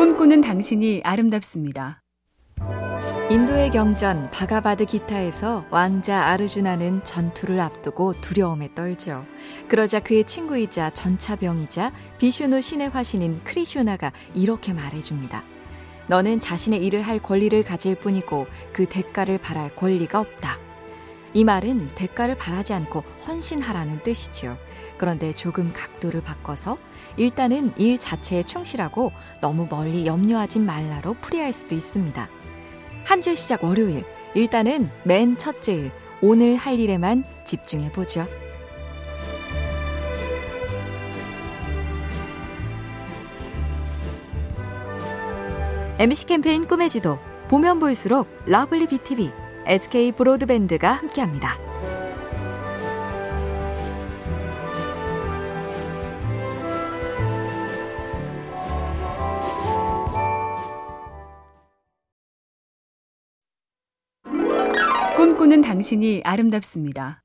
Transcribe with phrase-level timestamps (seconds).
[0.00, 2.00] 꿈꾸는 당신이 아름답습니다.
[3.30, 9.26] 인도의 경전 바가바드 기타에서 왕자 아르주나는 전투를 앞두고 두려움에 떨죠.
[9.68, 15.44] 그러자 그의 친구이자 전차병이자 비슈누 신의 화신인 크리슈나가 이렇게 말해줍니다.
[16.06, 20.58] 너는 자신의 일을 할 권리를 가질 뿐이고 그 대가를 바랄 권리가 없다.
[21.34, 24.56] 이 말은 대가를 바라지 않고 헌신하라는 뜻이지요.
[25.00, 26.76] 그런데 조금 각도를 바꿔서
[27.16, 32.28] 일단은 일 자체에 충실하고 너무 멀리 염려하지 말라로 풀이할 수도 있습니다.
[33.06, 34.04] 한 주의 시작 월요일.
[34.34, 38.26] 일단은 맨 첫째 일, 오늘 할 일에만 집중해 보죠.
[45.98, 49.30] MC 캠페인 꿈의 지도 보면 볼수록 lovely BTV,
[49.64, 51.69] SK 브로드밴드가 함께합니다.
[65.50, 67.22] 꿈꾸는 당신이 아름답습니다.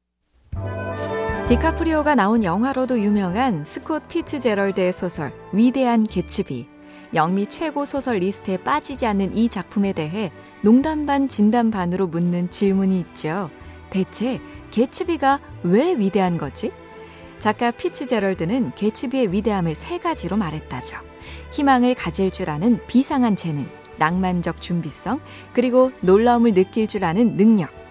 [1.48, 6.68] 디카프리오가 나온 영화로도 유명한 스콧 피츠제럴드의 소설 위대한 개츠비.
[7.14, 13.00] 영미 최고 소설 리스트에 빠지지 않는 이 작품에 대해 농담 반 진담 반으로 묻는 질문이
[13.02, 13.52] 있죠.
[13.92, 16.72] 대체 개츠비가 왜 위대한 거지?
[17.38, 20.98] 작가 피츠제럴드는 개츠비의 위대함을 세 가지로 말했다죠.
[21.52, 23.68] 희망을 가질 줄 아는 비상한 재능,
[24.00, 25.20] 낭만적 준비성,
[25.54, 27.85] 그리고 놀라움을 느낄 줄 아는 능력.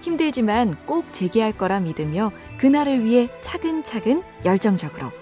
[0.00, 5.12] 힘들지만 꼭 재기할 거라 믿으며 그날을 위해 차근차근 열정적으로.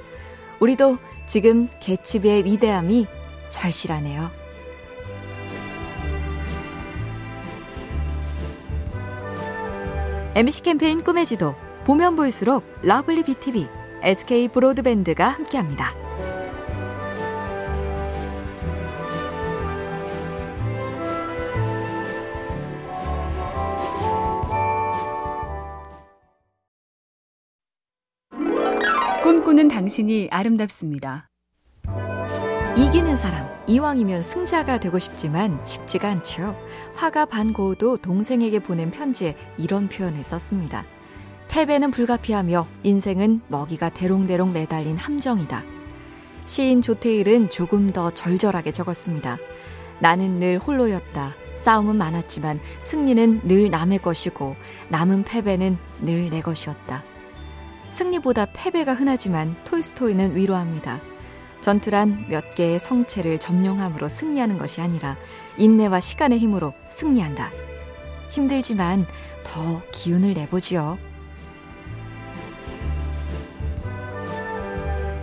[0.60, 3.06] 우리도 지금 개츠비의 위대함이
[3.48, 4.30] 절실하네요.
[10.34, 13.68] MC 캠페인 꿈의 지도 보면 볼수록 lovely BTV,
[14.02, 16.05] SK 브로드밴드가 함께합니다.
[29.26, 31.28] 꿈꾸는 당신이 아름답습니다.
[32.76, 36.56] 이기는 사람, 이왕이면 승자가 되고 싶지만 쉽지가 않죠.
[36.94, 40.84] 화가 반고도 동생에게 보낸 편지에 이런 표현을 썼습니다.
[41.48, 45.64] 패배는 불가피하며 인생은 먹이가 대롱대롱 매달린 함정이다.
[46.44, 49.38] 시인 조태일은 조금 더 절절하게 적었습니다.
[49.98, 51.34] 나는 늘 홀로였다.
[51.56, 54.54] 싸움은 많았지만 승리는 늘 남의 것이고
[54.88, 57.15] 남은 패배는 늘 내 것이었다.
[57.96, 61.00] 승리보다 패배가 흔하지만 톨스토이는 위로합니다.
[61.62, 65.16] 전투란 몇 개의 성채를 점령함으로 승리하는 것이 아니라
[65.56, 67.50] 인내와 시간의 힘으로 승리한다.
[68.30, 69.06] 힘들지만
[69.44, 70.98] 더 기운을 내보지요.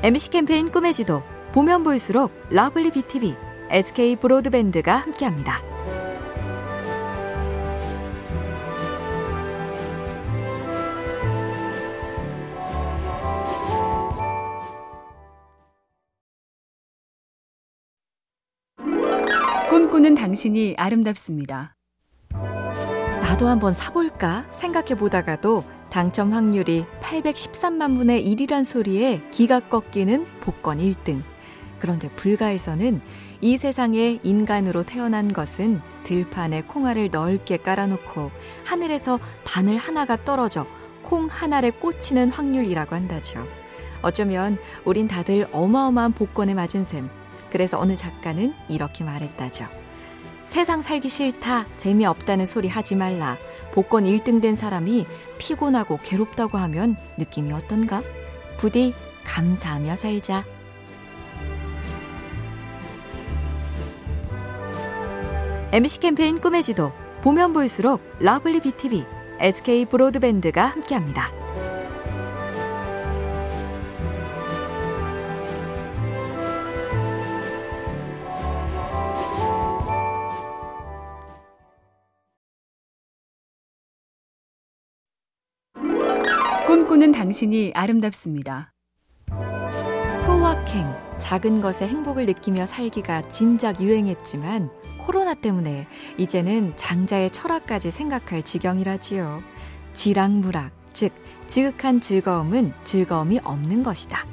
[0.01, 1.21] MC 캠페인 꿈의 지도
[1.53, 3.35] 보면 볼수록 lovely BTV,
[3.69, 5.72] SK 브로드밴드가 함께합니다.
[20.13, 21.75] 꿈꾸는 당신이 아름답습니다.
[23.21, 31.21] 나도 한번 사볼까 생각해 보다가도 당첨 확률이 813만 분의 1이란 소리에 기가 꺾이는 복권 1등.
[31.79, 33.01] 그런데 불가에서는
[33.41, 38.31] 이 세상에 인간으로 태어난 것은 들판에 콩알을 넓게 깔아놓고
[38.65, 40.65] 하늘에서 바늘 하나가 떨어져
[41.03, 43.45] 콩한 알에 꽂히는 확률이라고 한다죠.
[44.01, 47.09] 어쩌면 우린 다들 어마어마한 복권에 맞은 셈.
[47.51, 49.82] 그래서 어느 작가는 이렇게 말했다죠.
[50.45, 53.37] 세상 살기 싫다, 재미없다는 소리 하지 말라.
[53.71, 55.05] 복권 1등 된 사람이
[55.37, 58.03] 피곤하고 괴롭다고 하면 느낌이 어떤가?
[58.57, 58.93] 부디
[59.25, 60.45] 감사하며 살자.
[65.71, 66.91] MC 캠페인 꿈의 지도
[67.23, 69.05] 보면 볼수록 lovely BTV,
[69.39, 71.42] SK 브로드밴드가 함께합니다.
[86.93, 88.71] 꿈꾸는 당신이 아름답습니다.
[90.19, 90.85] 소확행,
[91.17, 94.69] 작은 것에 행복을 느끼며 살기가 진작 유행했지만
[94.99, 95.87] 코로나 때문에
[96.19, 99.41] 이제는 장자의 철학까지 생각할 지경이라지요.
[99.93, 101.13] 지랑무락, 즉
[101.47, 104.27] 지극한 즐거움은 즐거움이 없는 것이다.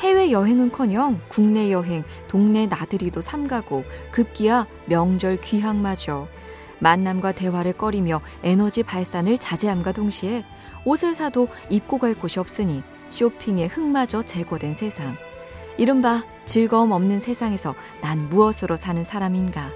[0.00, 6.28] 해외 여행은커녕 국내 여행, 동네 나들이도 삼가고 급기야 명절 귀향마저
[6.80, 10.44] 만남과 대화를 꺼리며 에너지 발산을 자제함과 동시에
[10.84, 15.16] 옷을 사도 입고 갈 곳이 없으니 쇼핑의 흥마저 제거된 세상.
[15.76, 19.70] 이른바 즐거움 없는 세상에서 난 무엇으로 사는 사람인가.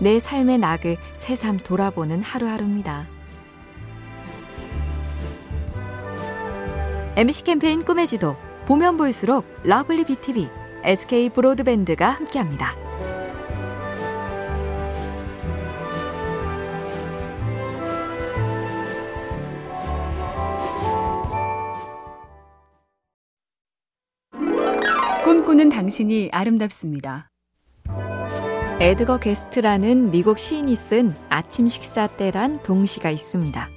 [0.00, 3.06] 내 삶의 낙을 새삼 돌아보는 하루하루입니다.
[7.16, 8.36] MC 캠페인 꿈의 지도
[8.66, 10.48] 보면 볼수록 lovely BTV,
[10.84, 12.89] SK 브로드밴드가 함께합니다.
[25.30, 27.30] 꿈꾸는 당신이 아름답습니다.
[28.80, 33.68] 에드거 게스트라는 미국 시인이 쓴 아침 식사 때란 동시가 있습니다.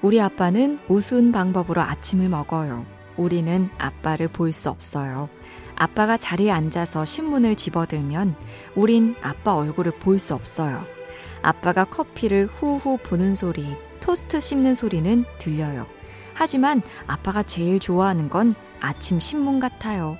[0.00, 2.86] 우리 아빠는 우스운 방법으로 아침을 먹어요.
[3.18, 5.28] 우리는 아빠를 볼 수 없어요.
[5.76, 8.34] 아빠가 자리에 앉아서 신문을 집어들면
[8.74, 10.86] 우린 아빠 얼굴을 볼 수 없어요.
[11.42, 15.86] 아빠가 커피를 후후 부는 소리, 토스트 씹는 소리는 들려요.
[16.32, 20.16] 하지만 아빠가 제일 좋아하는 건 아침 신문 같아요.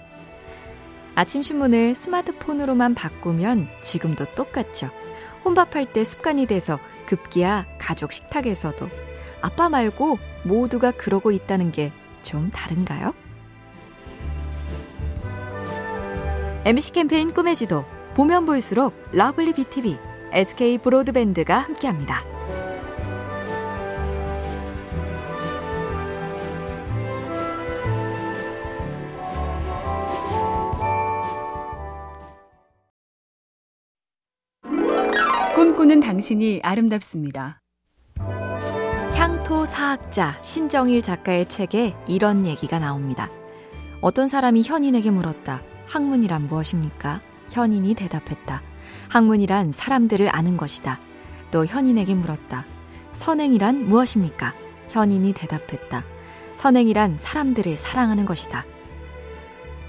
[1.19, 4.91] 아침 신문을 스마트폰으로만 바꾸면 지금도 똑같죠.
[5.45, 8.89] 혼밥할 때 습관이 돼서 급기야 가족 식탁에서도
[9.41, 11.93] 아빠 말고 모두가 그러고 있다는 게
[12.29, 13.15] 좀 다른가요?
[16.65, 17.85] MC 캠페인 꿈의 지도
[18.15, 19.97] 보면 볼수록 lovely BTV,
[20.33, 22.38] SK 브로드밴드가 함께합니다.
[35.79, 37.61] 꿈꾸는 당신이 아름답습니다.
[39.15, 43.31] 향토 사학자 신정일 작가의 책에 이런 얘기가 나옵니다.
[44.01, 45.63] 어떤 사람이 현인에게 물었다.
[45.87, 47.23] 학문이란 무엇입니까?
[47.53, 48.61] 현인이 대답했다.
[49.09, 50.99] 학문이란 사람들을 아는 것이다.
[51.53, 52.65] 또 현인에게 물었다.
[53.13, 54.55] 선행이란 무엇입니까?
[54.89, 56.03] 현인이 대답했다.
[56.55, 58.65] 선행이란 사람들을 사랑하는 것이다.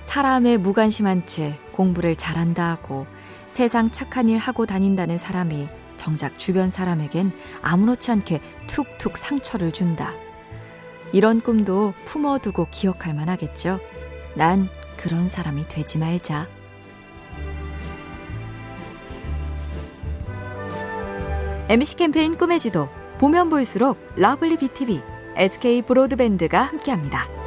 [0.01, 3.07] 사람의 무관심한 채 공부를 잘한다 하고
[3.50, 5.68] 세상 착한 일 하고 다닌다는 사람이
[5.98, 7.31] 정작 주변 사람에겐
[7.62, 10.13] 아무렇지 않게 툭툭 상처를 준다.
[11.12, 13.80] 이런 꿈도 품어두고 기억할 만하겠죠.
[14.36, 16.48] 난 그런 사람이 되지 말자.
[21.68, 25.02] MC 캠페인 꿈의 지도 보면 볼수록 lovely BTV,
[25.36, 27.38] SK 브로드밴드가 함께합니다.